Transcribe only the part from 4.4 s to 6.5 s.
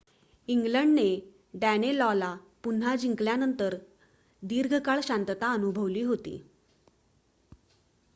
दीर्घकाळ शांतता अनुभवली होती